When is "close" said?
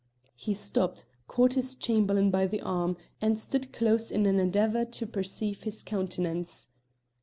3.71-4.09